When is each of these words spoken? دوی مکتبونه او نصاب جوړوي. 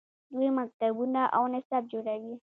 دوی 0.33 0.49
مکتبونه 0.57 1.21
او 1.37 1.43
نصاب 1.53 1.83
جوړوي. 1.91 2.35